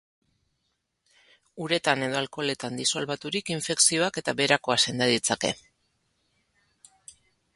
[1.65, 5.55] Uretan edo alkoholetan disolbaturik infekzioak eta beherakoa senda ditzake.